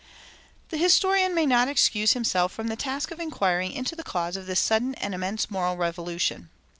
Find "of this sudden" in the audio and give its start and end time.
4.35-4.95